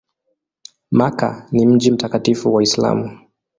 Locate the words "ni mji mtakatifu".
1.51-2.53